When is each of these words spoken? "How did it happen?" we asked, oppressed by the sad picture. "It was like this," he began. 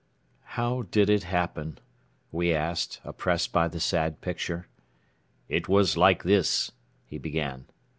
"How 0.57 0.81
did 0.81 1.11
it 1.11 1.25
happen?" 1.25 1.77
we 2.31 2.51
asked, 2.55 2.99
oppressed 3.03 3.53
by 3.53 3.67
the 3.67 3.79
sad 3.79 4.19
picture. 4.19 4.67
"It 5.47 5.69
was 5.69 5.95
like 5.95 6.23
this," 6.23 6.71
he 7.05 7.19
began. 7.19 7.65